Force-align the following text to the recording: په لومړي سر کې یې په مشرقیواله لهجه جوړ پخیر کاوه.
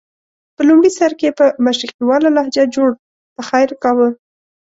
په 0.55 0.61
لومړي 0.67 0.91
سر 0.97 1.11
کې 1.19 1.25
یې 1.29 1.35
په 1.39 1.45
مشرقیواله 1.65 2.29
لهجه 2.37 2.63
جوړ 2.75 2.89
پخیر 3.35 3.69
کاوه. 3.83 4.09